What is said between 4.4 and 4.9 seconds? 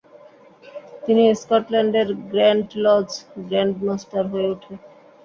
ওঠে।